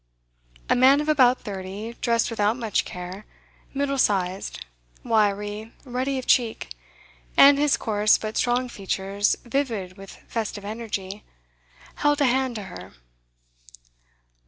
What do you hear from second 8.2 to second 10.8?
strong features vivid with festive